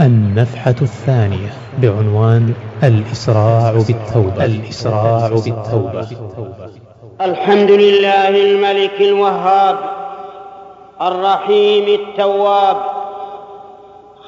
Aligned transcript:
النفحة 0.00 0.74
الثانية 0.82 1.48
بعنوان 1.78 2.54
الإسراع 2.82 3.72
بالتوبة. 3.72 4.44
الإسراع 4.44 5.28
بالتوبة. 5.28 6.08
الحمد 7.20 7.70
لله 7.70 8.28
الملك 8.28 9.00
الوهاب 9.00 9.76
الرحيم 11.02 12.00
التواب. 12.00 12.76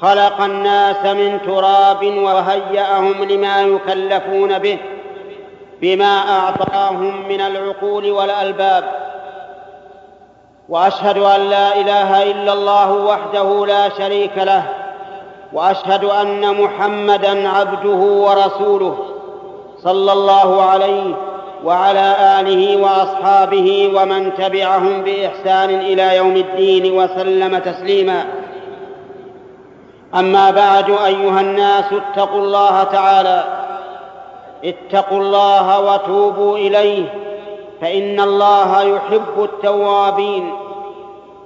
خلق 0.00 0.40
الناس 0.40 1.06
من 1.06 1.38
تراب 1.46 2.04
وهيأهم 2.04 3.24
لما 3.24 3.62
يكلفون 3.62 4.58
به 4.58 4.78
بما 5.82 6.18
أعطاهم 6.38 7.28
من 7.28 7.40
العقول 7.40 8.10
والألباب. 8.10 8.84
وأشهد 10.68 11.18
أن 11.18 11.40
لا 11.40 11.80
إله 11.80 12.22
إلا 12.22 12.52
الله 12.52 12.92
وحده 12.92 13.66
لا 13.66 13.88
شريك 13.88 14.38
له 14.38 14.81
وأشهد 15.54 16.04
أن 16.04 16.62
محمدا 16.62 17.48
عبده 17.48 17.96
ورسوله 17.98 18.98
صلى 19.82 20.12
الله 20.12 20.62
عليه 20.62 21.14
وعلى 21.64 22.16
آله 22.40 22.82
وأصحابه 22.82 23.92
ومن 23.96 24.34
تبعهم 24.34 25.02
بإحسان 25.02 25.70
إلى 25.70 26.16
يوم 26.16 26.36
الدين 26.36 26.98
وسلم 26.98 27.58
تسليما. 27.58 28.24
أما 30.14 30.50
بعد 30.50 30.90
أيها 30.90 31.40
الناس 31.40 31.84
اتقوا 31.92 32.40
الله 32.40 32.82
تعالى 32.82 33.44
اتقوا 34.64 35.18
الله 35.18 35.80
وتوبوا 35.80 36.58
إليه 36.58 37.04
فإن 37.80 38.20
الله 38.20 38.82
يحب 38.82 39.38
التوابين. 39.38 40.52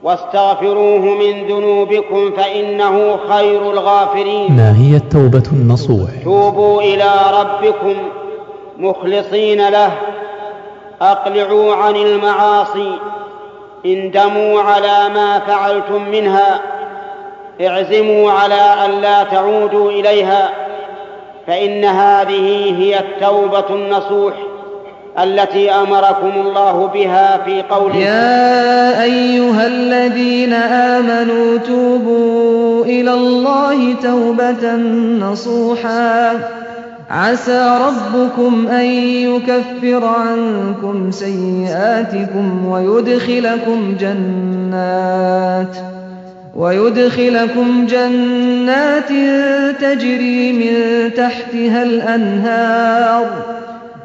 واستغفروه 0.07 0.99
من 0.99 1.47
ذنوبكم 1.47 2.31
فإنه 2.37 3.19
خير 3.29 3.71
الغافرين. 3.71 4.57
ما 4.57 4.77
هي 4.79 4.97
التوبة 4.97 5.43
النصوح. 5.53 6.11
توبوا 6.25 6.83
إلى 6.83 7.11
ربكم 7.41 7.97
مخلصين 8.79 9.69
له. 9.69 9.93
أقلعوا 11.03 11.75
عن 11.75 11.97
المعاصي. 11.97 12.99
اندموا 13.87 14.61
على 14.61 15.15
ما 15.15 15.39
فعلتم 15.39 16.03
منها. 16.11 16.61
اعزموا 17.61 18.31
على 18.31 18.55
أن 18.55 18.91
لا 19.01 19.25
تعودوا 19.25 19.91
إليها. 19.91 20.51
فإن 21.47 21.85
هذه 21.85 22.75
هي 22.79 22.99
التوبة 22.99 23.65
النصوح. 23.71 24.35
التي 25.23 25.71
أمركم 25.71 26.33
الله 26.41 26.87
بها 26.87 27.43
في 27.45 27.63
قوله 27.63 27.97
يا 27.97 29.03
أيها 29.03 29.67
الذين 29.67 30.53
آمنوا 30.53 31.59
توبوا 31.59 32.85
إلى 32.85 33.15
الله 33.15 33.95
توبة 34.03 34.75
نصوحا. 35.21 36.33
عسى 37.11 37.79
ربكم 37.87 38.69
أن 38.69 38.85
يكفر 38.85 40.05
عنكم 40.05 41.11
سيئاتكم 41.11 42.67
ويدخلكم 42.67 43.97
جنات 44.01 45.77
ويدخلكم 46.57 47.87
جنات 47.87 49.09
تجري 49.81 50.53
من 50.53 50.75
تحتها 51.15 51.83
الأنهار. 51.83 53.56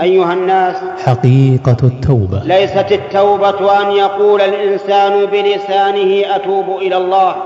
أيها 0.00 0.32
الناس 0.32 0.76
حقيقة 1.06 1.76
التوبة. 1.82 2.42
ليست 2.44 2.92
التوبة 2.92 3.80
أن 3.82 3.90
يقول 3.90 4.40
الإنسان 4.40 5.26
بلسانه 5.26 6.36
أتوب 6.36 6.78
إلى 6.78 6.96
الله. 6.96 7.36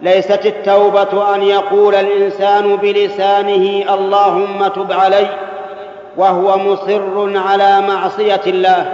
ليست 0.00 0.46
التوبة 0.46 1.34
أن 1.34 1.42
يقول 1.42 1.94
الإنسان 1.94 2.76
بلسانه 2.76 3.94
اللهم 3.94 4.66
تب 4.66 4.92
علي 4.92 5.26
وهو 6.16 6.58
مصر 6.58 7.38
على 7.38 7.80
معصية 7.80 8.42
الله. 8.46 8.92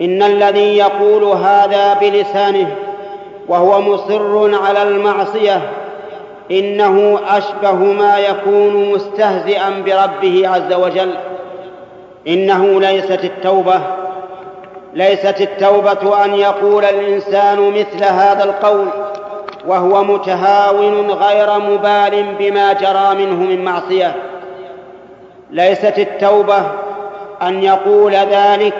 إن 0.00 0.22
الذي 0.22 0.76
يقول 0.76 1.24
هذا 1.24 1.94
بلسانه 1.94 2.76
وهو 3.48 3.80
مصر 3.80 4.64
على 4.64 4.82
المعصية 4.82 5.62
إنه 6.50 7.20
أشبه 7.28 7.72
ما 7.72 8.18
يكون 8.18 8.92
مستهزئا 8.92 9.70
بربه 9.86 10.48
عز 10.48 10.72
وجل. 10.72 11.14
إنه 12.28 12.80
ليست 12.80 13.24
التوبة 13.24 13.80
ليست 14.94 15.40
التوبة 15.40 16.24
أن 16.24 16.34
يقول 16.34 16.84
الإنسان 16.84 17.70
مثل 17.70 18.04
هذا 18.04 18.44
القول 18.44 18.88
وهو 19.66 20.04
متهاون 20.04 21.10
غير 21.10 21.58
مبال 21.58 22.34
بما 22.38 22.72
جرى 22.72 23.14
منه 23.14 23.34
من 23.34 23.64
معصية. 23.64 24.14
ليست 25.50 25.98
التوبة 25.98 26.62
أن 27.42 27.62
يقول 27.62 28.12
ذلك 28.12 28.74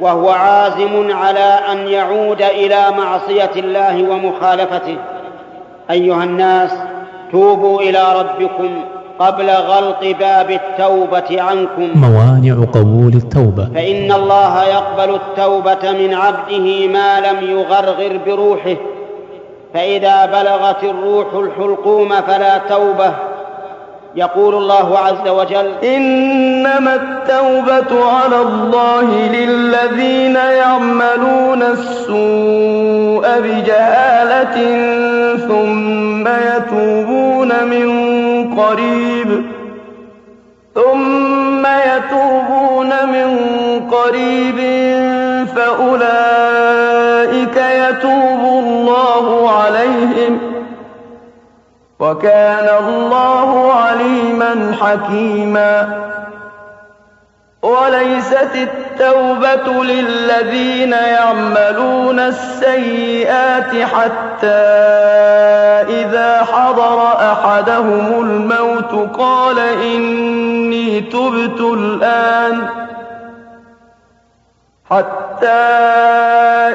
وهو 0.00 0.30
عازم 0.30 1.16
على 1.16 1.58
أن 1.72 1.88
يعود 1.88 2.42
إلى 2.42 2.90
معصية 2.98 3.50
الله 3.56 4.10
ومخالفته. 4.10 4.96
أيها 5.90 6.24
الناس 6.24 6.70
توبوا 7.32 7.80
إلى 7.80 8.04
ربكم. 8.18 8.84
قبل 9.18 9.50
غلق 9.50 10.16
باب 10.20 10.50
التوبة 10.50 11.42
عنكم. 11.42 11.90
موانع 11.94 12.64
قبول 12.74 13.12
التوبة. 13.14 13.68
فإن 13.74 14.12
الله 14.12 14.64
يقبل 14.64 15.14
التوبة 15.14 15.92
من 15.92 16.14
عبده 16.14 16.86
ما 16.86 17.20
لم 17.20 17.50
يغرغر 17.50 18.20
بروحه. 18.26 18.76
فإذا 19.74 20.26
بلغت 20.26 20.84
الروح 20.84 21.26
الحلقوم 21.34 22.08
فلا 22.08 22.58
توبة. 22.58 23.12
يقول 24.16 24.54
الله 24.54 24.98
عز 24.98 25.28
وجل 25.28 25.70
إنما 25.84 26.94
التوبة 26.94 28.04
على 28.04 28.36
الله 28.36 29.28
للذين 29.32 30.36
يعملون 30.36 31.62
السوء 31.62 33.26
بجهالة 33.40 34.56
ثم 35.36 36.28
يتوبون 36.28 37.64
من 37.64 38.03
قريب. 38.60 39.46
ثم 40.74 41.66
يتوبون 41.66 42.88
من 42.88 43.40
قريب 43.90 44.58
فأولئك 45.56 47.56
يتوب 47.56 48.64
الله 48.64 49.50
عليهم. 49.50 50.38
وكان 52.00 52.68
الله 52.88 53.72
عليما 53.72 54.74
حكيما. 54.80 56.00
وليست 57.62 58.68
التوبة 58.94 59.84
للذين 59.84 60.92
يعملون 60.92 62.18
السيئات 62.18 63.70
حتى 63.70 64.46
إذا 65.88 66.46
حضر 66.52 67.06
أحدهم 67.32 68.20
الموت 68.20 69.18
قال 69.18 69.58
إني 69.58 71.00
تبت 71.00 71.60
الآن. 71.60 72.68
حتى 74.90 75.48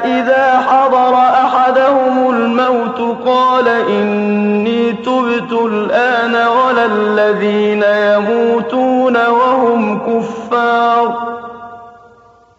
إذا 0.04 0.64
حضر 0.68 1.14
أحدهم 1.14 2.30
الموت 2.30 3.26
قال 3.26 3.68
إني 3.68 4.92
تبت 4.92 5.52
الآن 5.52 6.34
ولا 6.34 6.84
الذين 6.84 7.82
يموتون 7.82 9.16
وهم 9.26 9.98
كفار. 9.98 11.39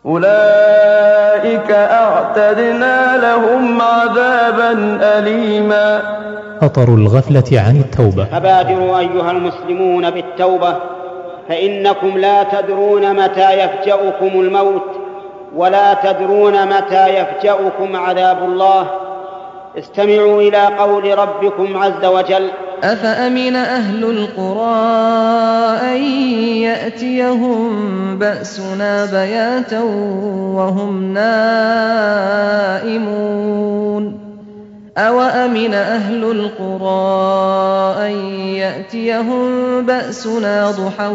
أولئك 0.06 1.72
أعتدنا 1.72 3.18
لهم 3.18 3.82
عذابا 3.82 5.00
أليما. 5.02 6.02
خطر 6.62 6.84
الغفلة 6.84 7.60
عن 7.60 7.78
التوبة. 7.78 8.26
فبادروا 8.26 9.00
أيها 9.00 9.32
المسلمون 9.32 10.10
بالتوبة 10.10 10.76
فإنكم 11.50 12.18
لا 12.18 12.44
تدرون 12.44 13.24
متى 13.24 13.64
يفجأكم 13.64 14.42
الموت 14.42 14.86
ولا 15.56 15.94
تدرون 15.94 16.66
متى 16.66 17.08
يفجأكم 17.08 17.96
عذاب 17.96 18.44
الله. 18.44 18.88
استمعوا 19.78 20.42
إلى 20.42 20.66
قول 20.66 21.18
ربكم 21.18 21.78
عز 21.78 22.06
وجل. 22.06 22.50
أفأمن 22.84 23.56
أهل 23.56 24.04
القرى 24.04 24.76
أن 25.92 26.04
يأتيهم 26.62 27.70
بأسنا 28.20 29.06
بياتا 29.06 29.80
وهم 30.56 31.14
نائمون؟ 31.14 32.12
أوأمن 34.98 35.74
أهل 35.74 36.24
القرى 36.24 37.96
أن 38.08 38.12
يأتيهم 38.36 39.82
بأسنا 39.86 40.72
ضحى 40.72 41.08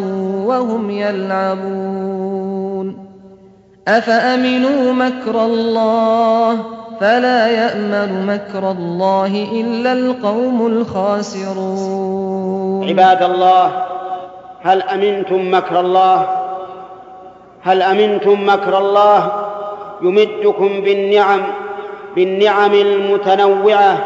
وهم 0.45 0.91
يلعبون؟ 0.91 2.37
أفأمنوا 3.89 4.93
مكر 4.93 5.45
الله 5.45 6.65
فلا 7.01 7.49
يأمن 7.49 8.27
مكر 8.27 8.71
الله 8.71 9.49
إلا 9.53 9.93
القوم 9.93 10.67
الخاسرون. 10.67 12.27
عباد 12.89 13.23
الله 13.23 13.85
هل 14.63 14.83
أمنتم 14.83 15.55
مكر 15.55 15.81
الله؟ 15.81 16.29
هل 17.63 17.83
أمنتم 17.83 18.47
مكر 18.47 18.79
الله؟ 18.79 19.33
يمدكم 20.03 20.81
بالنعم 20.81 21.41
بالنعم 22.17 22.75
المتنوعة 22.75 23.99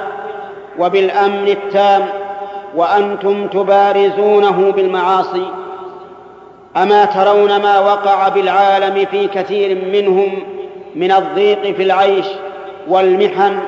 وبالأمن 0.78 1.48
التام 1.48 2.02
وأنتم 2.76 3.46
تبارزونه 3.46 4.72
بالمعاصي. 4.76 5.50
أما 6.76 7.04
ترون 7.04 7.56
ما 7.62 7.80
وقع 7.80 8.28
بالعالم 8.28 9.06
في 9.10 9.26
كثير 9.26 9.78
منهم 9.92 10.42
من 10.96 11.12
الضيق 11.12 11.76
في 11.76 11.82
العيش 11.82 12.26
والمحن 12.88 13.58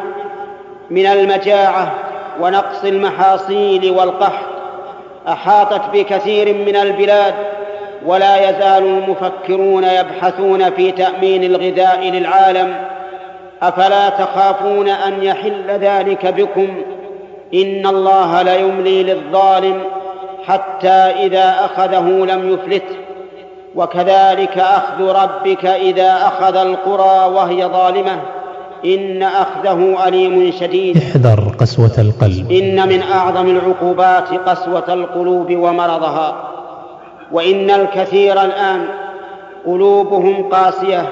من 0.91 1.07
المجاعة 1.07 1.95
ونقص 2.41 2.85
المحاصيل 2.85 3.91
والقحط 3.91 4.53
أحاطت 5.29 5.83
بكثير 5.93 6.55
من 6.55 6.77
البلاد 6.77 7.35
ولا 8.07 8.51
يزال 8.51 8.87
المفكرون 8.87 9.85
يبحثون 9.85 10.71
في 10.71 10.91
تأمين 10.93 11.45
الغذاء 11.45 12.11
للعالم 12.11 12.75
أفلا 13.63 14.09
تخافون 14.09 14.89
أن 14.89 15.23
يحل 15.23 15.71
ذلك 15.71 16.27
بكم؟ 16.27 16.83
إن 17.55 17.87
الله 17.87 18.43
ليملي 18.43 19.03
للظالم 19.03 19.83
حتى 20.47 20.89
إذا 21.27 21.55
أخذه 21.65 22.09
لم 22.09 22.53
يفلته 22.53 22.97
وكذلك 23.75 24.59
أخذ 24.59 25.23
ربك 25.23 25.67
إذا 25.67 26.13
أخذ 26.13 26.57
القرى 26.57 27.35
وهي 27.35 27.65
ظالمة. 27.65 28.21
إن 28.85 29.23
أخذه 29.23 30.09
أليم 30.09 30.53
شديد. 30.61 30.97
احذر 30.97 31.55
قسوة 31.59 31.93
القلب. 31.99 32.53
إن 32.53 32.89
من 32.89 33.03
أعظم 33.03 33.49
العقوبات 33.49 34.29
قسوة 34.49 34.95
القلوب 34.95 35.57
ومرضها. 35.57 36.49
وإن 37.33 37.71
الكثير 37.71 38.43
الآن 38.43 38.89
قلوبهم 39.67 40.49
قاسية 40.49 41.09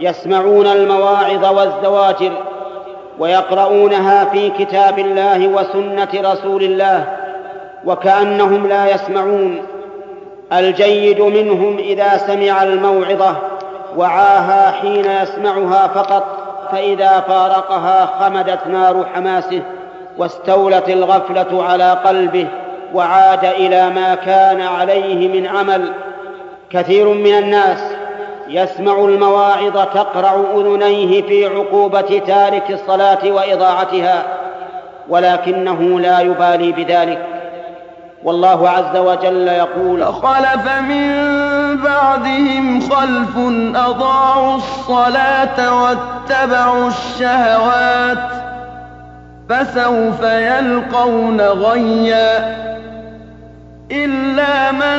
يسمعون 0.00 0.66
المواعظ 0.66 1.44
والزواجر 1.58 2.32
ويقرؤونها 3.18 4.24
في 4.24 4.50
كتاب 4.50 4.98
الله 4.98 5.48
وسنة 5.48 6.32
رسول 6.32 6.62
الله 6.62 7.04
وكأنهم 7.84 8.66
لا 8.66 8.94
يسمعون. 8.94 9.58
الجيد 10.52 11.20
منهم 11.20 11.78
إذا 11.78 12.16
سمع 12.16 12.62
الموعظة 12.62 13.36
وعاها 13.96 14.70
حين 14.70 15.04
يسمعها 15.22 15.88
فقط. 15.88 16.41
فإذا 16.72 17.20
فارقها 17.20 18.06
خمدت 18.06 18.66
نار 18.66 19.06
حماسه 19.14 19.62
واستولت 20.18 20.88
الغفلة 20.88 21.64
على 21.64 21.92
قلبه 21.92 22.48
وعاد 22.94 23.44
إلى 23.44 23.90
ما 23.90 24.14
كان 24.14 24.60
عليه 24.60 25.28
من 25.28 25.46
عمل 25.46 25.92
كثير 26.70 27.08
من 27.08 27.38
الناس 27.38 27.78
يسمع 28.48 29.04
المواعظ 29.04 29.72
تقرع 29.72 30.44
أذنيه 30.54 31.22
في 31.22 31.46
عقوبة 31.46 32.22
تارك 32.26 32.70
الصلاة 32.70 33.30
وإضاعتها 33.30 34.24
ولكنه 35.08 36.00
لا 36.00 36.20
يبالي 36.20 36.72
بذلك. 36.72 37.26
والله 38.24 38.68
عز 38.70 38.96
وجل 38.96 39.48
يقول 39.48 40.04
خلف 40.04 40.68
من 40.88 41.12
بعدهم 41.76 42.80
خلف 42.80 43.36
أضاعوا 43.76 44.56
الصلاة 44.56 45.82
واتبعوا 45.82 46.88
الشهوات 46.88 48.30
فسوف 49.48 50.22
يلقون 50.22 51.40
غيا 51.40 52.56
إلا 53.90 54.72
من 54.72 54.98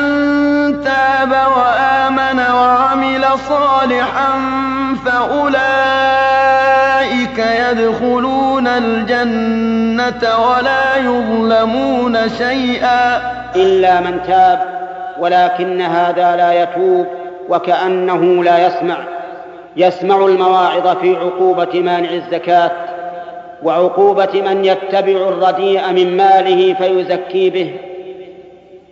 تاب 0.84 1.32
وآمن 1.32 2.40
وعمل 2.40 3.26
صالحا 3.50 4.30
فأولئك 5.06 5.84
يدخلون 7.38 8.68
الجنة 8.68 9.83
ولا 10.24 10.98
يظلمون 10.98 12.30
شيئا. 12.30 13.34
إلا 13.56 14.00
من 14.00 14.24
تاب 14.28 14.60
ولكن 15.20 15.82
هذا 15.82 16.36
لا 16.36 16.64
يتوب 16.64 17.06
وكأنه 17.50 18.44
لا 18.44 18.68
يسمع. 18.68 18.98
يسمع 19.78 20.26
المواعظ 20.26 20.98
في 20.98 21.16
عقوبة 21.16 21.82
مانع 21.82 22.10
الزكاة 22.10 22.72
وعقوبة 23.64 24.42
من 24.46 24.66
يتبع 24.66 25.12
الرديء 25.12 25.92
من 25.92 26.18
ماله 26.18 26.74
فيزكي 26.74 27.50
به. 27.50 27.74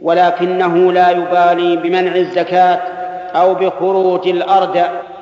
ولكنه 0.02 0.92
لا 0.92 1.10
يبالي 1.10 1.76
بمنع 1.76 2.16
الزكاة 2.16 2.80
أو 3.36 3.54
بخروج 3.54 4.28
الأرض. 4.28 4.82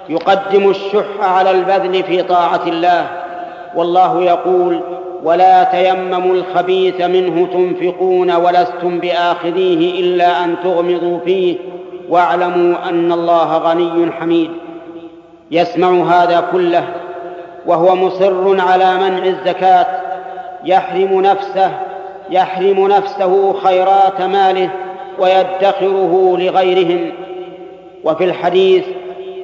يقدم 0.10 0.70
الشح 0.70 1.06
على 1.22 1.52
البذل 1.52 2.04
في 2.04 2.22
طاعة 2.22 2.62
الله. 2.68 3.08
والله 3.76 4.24
يقول 4.24 4.82
ولا 5.24 5.64
تيمموا 5.64 6.36
الخبيث 6.36 7.02
منه 7.02 7.48
تنفقون 7.54 8.32
ولستم 8.32 9.00
بآخذيه 9.00 10.00
إلا 10.00 10.44
أن 10.44 10.56
تغمضوا 10.64 11.20
فيه 11.26 11.58
واعلموا 12.10 12.90
أن 12.90 13.12
الله 13.12 13.58
غني 13.58 14.12
حميد. 14.12 14.52
يسمع 15.52 15.90
هذا 15.90 16.48
كله 16.52 16.84
وهو 17.66 17.96
مصر 17.96 18.62
على 18.62 18.96
منع 18.96 19.26
الزكاة. 19.26 19.88
يحرم 20.66 21.22
نفسه 21.22 21.72
يحرم 22.30 22.88
نفسه 22.88 23.54
خيرات 23.54 24.22
ماله 24.22 24.70
ويدخره 25.20 26.38
لغيرهم. 26.38 27.12
وفي 28.04 28.24
الحديث 28.24 28.84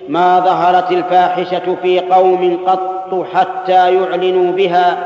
ما 0.09 0.39
ظهرت 0.39 0.91
الفاحشة 0.91 1.75
في 1.81 1.99
قوم 1.99 2.59
قط 2.67 3.25
حتى 3.33 3.95
يعلنوا 3.95 4.51
بها 4.51 4.97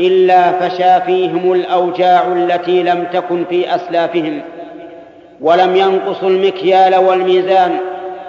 إلا 0.00 0.52
فشا 0.52 0.98
فيهم 0.98 1.52
الأوجاع 1.52 2.22
التي 2.32 2.82
لم 2.82 3.04
تكن 3.12 3.44
في 3.44 3.74
أسلافهم 3.74 4.40
ولم 5.40 5.76
ينقصوا 5.76 6.28
المكيال 6.28 6.96
والميزان 6.96 7.78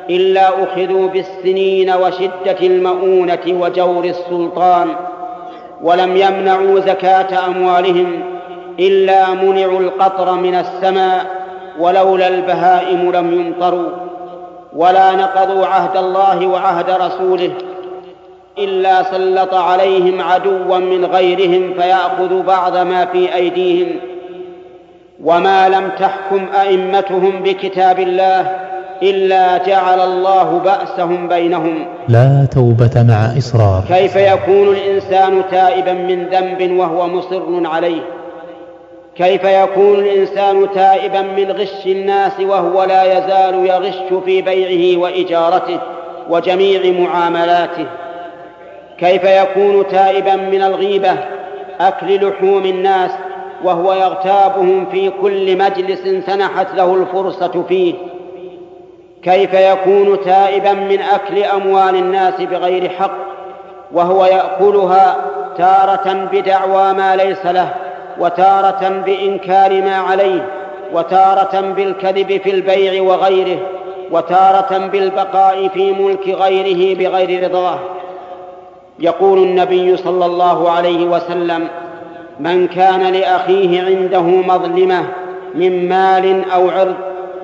إلا 0.09 0.63
أخذوا 0.63 1.07
بالسنين 1.07 1.93
وشدة 1.93 2.57
المؤونة 2.61 3.39
وجور 3.47 4.03
السلطان 4.03 4.87
ولم 5.83 6.17
يمنعوا 6.17 6.79
زكاة 6.79 7.47
أموالهم 7.47 8.19
إلا 8.79 9.29
منعوا 9.33 9.79
القطر 9.79 10.33
من 10.35 10.55
السماء 10.55 11.25
ولولا 11.79 12.27
البهائم 12.27 13.11
لم 13.11 13.33
يمطروا 13.33 13.89
ولا 14.75 15.11
نقضوا 15.15 15.65
عهد 15.65 15.97
الله 15.97 16.47
وعهد 16.47 16.89
رسوله. 16.89 17.51
إلا 18.63 19.03
سلط 19.03 19.53
عليهم 19.53 20.21
عدوا 20.21 20.77
من 20.77 21.05
غيرهم 21.05 21.73
فيأخذ 21.73 22.43
بعض 22.43 22.77
ما 22.77 23.05
في 23.05 23.35
أيديهم 23.35 23.87
وما 25.23 25.69
لم 25.69 25.89
تحكم 25.99 26.45
أئمتهم 26.61 27.43
بكتاب 27.43 27.99
الله 27.99 28.69
إلا 29.03 29.57
جعل 29.57 29.99
الله 29.99 30.59
بأسهم 30.59 31.27
بينهم. 31.27 31.85
لا 32.07 32.47
توبة 32.55 33.03
مع 33.07 33.37
إصرار. 33.37 33.83
كيف 33.87 34.15
يكون 34.15 34.67
الإنسان 34.67 35.41
تائبا 35.51 35.93
من 35.93 36.25
ذنب 36.25 36.79
وهو 36.79 37.07
مصر 37.07 37.67
عليه؟ 37.67 38.01
كيف 39.15 39.43
يكون 39.43 39.99
الإنسان 39.99 40.67
تائبا 40.75 41.21
من 41.21 41.51
غش 41.51 41.85
الناس 41.85 42.39
وهو 42.39 42.83
لا 42.83 43.03
يزال 43.03 43.65
يغش 43.65 44.23
في 44.25 44.41
بيعه 44.41 45.01
وإجارته 45.01 45.79
وجميع 46.29 46.81
معاملاته؟ 46.99 47.85
كيف 48.99 49.23
يكون 49.23 49.87
تائبا 49.87 50.35
من 50.35 50.61
الغيبة؟ 50.61 51.17
أكل 51.79 52.27
لحوم 52.27 52.65
الناس 52.65 53.11
وهو 53.63 53.93
يغتابهم 53.93 54.85
في 54.91 55.09
كل 55.21 55.57
مجلس 55.57 56.25
سنحت 56.25 56.67
له 56.75 56.95
الفرصة 56.95 57.63
فيه. 57.67 57.93
كيف 59.23 59.53
يكون 59.53 60.19
تائبا 60.25 60.73
من 60.73 60.99
أكل 61.01 61.43
أموال 61.43 61.95
الناس 61.95 62.41
بغير 62.41 62.89
حق 62.89 63.11
وهو 63.91 64.25
يأكلها 64.25 65.15
تارة 65.57 66.27
بدعوى 66.31 66.93
ما 66.93 67.15
ليس 67.15 67.45
له 67.45 67.69
وتارة 68.19 68.89
بإنكار 69.05 69.81
ما 69.81 69.95
عليه 69.95 70.45
وتارة 70.93 71.61
بالكذب 71.61 72.41
في 72.41 72.51
البيع 72.51 73.03
وغيره 73.03 73.59
وتارة 74.11 74.77
بالبقاء 74.77 75.67
في 75.67 75.91
ملك 75.91 76.27
غيره 76.27 76.97
بغير 76.97 77.43
رضاه. 77.43 77.79
يقول 78.99 79.43
النبي 79.43 79.97
صلى 79.97 80.25
الله 80.25 80.71
عليه 80.71 81.05
وسلم 81.05 81.67
من 82.39 82.67
كان 82.67 83.13
لأخيه 83.13 83.81
عنده 83.83 84.21
مظلمة 84.21 85.03
من 85.55 85.89
مال 85.89 86.51
أو 86.51 86.69
عرض 86.69 86.95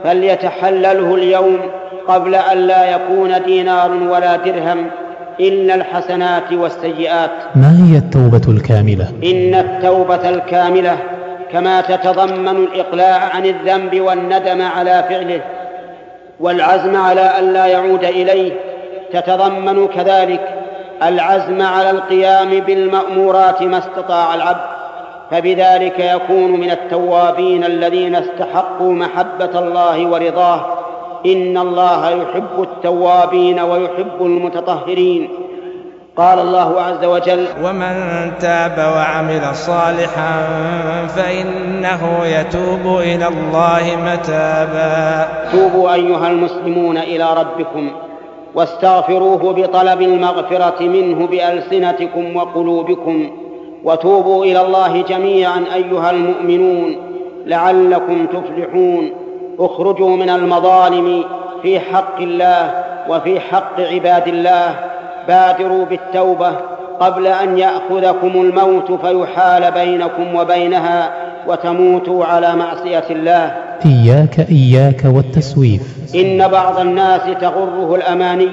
فليتحلله 0.03 1.15
اليوم 1.15 1.57
قبل 2.07 2.35
أن 2.35 2.57
لا 2.57 2.95
يكون 2.95 3.43
دينار 3.45 3.91
ولا 3.91 4.35
درهم 4.35 4.87
إلا 5.39 5.75
الحسنات 5.75 6.53
والسيئات 6.53 7.31
ما 7.55 7.71
هي 7.83 7.97
التوبة 7.97 8.41
الكاملة؟ 8.47 9.07
إن 9.23 9.53
التوبة 9.55 10.29
الكاملة 10.29 10.97
كما 11.51 11.81
تتضمن 11.81 12.47
الإقلاع 12.47 13.29
عن 13.35 13.45
الذنب 13.45 14.01
والندم 14.01 14.61
على 14.61 15.05
فعله 15.09 15.41
والعزم 16.39 16.95
على 16.95 17.39
ألا 17.39 17.65
يعود 17.65 18.03
إليه 18.03 18.51
تتضمن 19.13 19.87
كذلك 19.87 20.64
العزم 21.03 21.61
على 21.61 21.89
القيام 21.89 22.59
بالمأمورات 22.59 23.61
ما 23.61 23.77
استطاع 23.77 24.35
العبد 24.35 24.65
فبذلك 25.31 25.99
يكون 25.99 26.51
من 26.51 26.71
التوابين 26.71 27.63
الذين 27.63 28.15
استحقوا 28.15 28.93
محبة 28.93 29.59
الله 29.59 30.07
ورضاه. 30.07 30.65
إن 31.25 31.57
الله 31.57 32.09
يحب 32.09 32.61
التوابين 32.61 33.59
ويحب 33.59 34.21
المتطهرين. 34.21 35.29
قال 36.17 36.39
الله 36.39 36.81
عز 36.81 37.05
وجل 37.05 37.47
ومن 37.63 37.95
تاب 38.39 38.77
وعمل 38.77 39.55
صالحا 39.55 40.47
فإنه 41.07 42.25
يتوب 42.25 42.99
إلى 42.99 43.27
الله 43.27 43.97
متابا. 44.05 45.27
توبوا 45.51 45.93
أيها 45.93 46.27
المسلمون 46.27 46.97
إلى 46.97 47.33
ربكم. 47.33 47.91
واستغفروه 48.55 49.53
بطلب 49.53 50.01
المغفرة 50.01 50.83
منه 50.83 51.27
بألسنتكم 51.27 52.35
وقلوبكم. 52.35 53.31
وتوبوا 53.83 54.45
إلى 54.45 54.61
الله 54.61 55.01
جميعا 55.01 55.65
أيها 55.75 56.11
المؤمنون 56.11 56.95
لعلكم 57.45 58.25
تفلحون. 58.25 59.11
اخرجوا 59.59 60.09
من 60.09 60.29
المظالم 60.29 61.23
في 61.61 61.79
حق 61.79 62.19
الله 62.19 62.83
وفي 63.09 63.39
حق 63.39 63.79
عباد 63.79 64.27
الله. 64.27 64.75
بادروا 65.27 65.85
بالتوبة 65.85 66.51
قبل 66.99 67.27
أن 67.27 67.57
يأخذكم 67.57 68.31
الموت 68.35 68.91
فيحال 68.91 69.71
بينكم 69.71 70.35
وبينها 70.35 71.13
وتموتوا 71.47 72.25
على 72.25 72.55
معصية 72.55 73.05
الله. 73.09 73.64
إياك 73.85 74.39
إياك 74.39 75.01
والتسويف. 75.05 75.81
إن 76.15 76.47
بعض 76.47 76.79
الناس 76.79 77.21
تغره 77.41 77.95
الأماني 77.95 78.49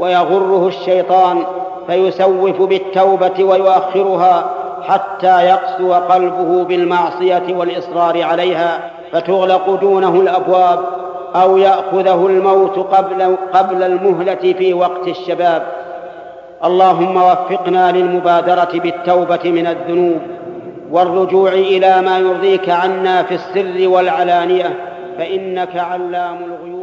ويغره 0.00 0.68
الشيطان 0.68 1.38
فيسوف 1.86 2.62
بالتوبة 2.62 3.44
ويؤخرها 3.44 4.50
حتى 4.82 5.44
يقسو 5.44 5.92
قلبه 5.92 6.64
بالمعصية 6.64 7.42
والإصرار 7.48 8.22
عليها 8.22 8.90
فتغلق 9.12 9.80
دونه 9.80 10.20
الأبواب 10.20 10.78
أو 11.34 11.56
يأخذه 11.56 12.26
الموت 12.26 12.78
قبل 12.78 13.36
قبل 13.52 13.82
المهلة 13.82 14.54
في 14.58 14.74
وقت 14.74 15.08
الشباب. 15.08 15.62
اللهم 16.64 17.16
وفقنا 17.16 17.92
للمبادرة 17.92 18.68
بالتوبة 18.74 19.40
من 19.44 19.66
الذنوب. 19.66 20.20
والرجوع 20.94 21.52
إلى 21.52 22.02
ما 22.02 22.18
يرضيك 22.18 22.68
عنا 22.68 23.22
في 23.22 23.34
السر 23.34 23.88
والعلانية 23.88 24.74
فإنك 25.18 25.76
علام 25.76 26.38
الغيوب. 26.44 26.73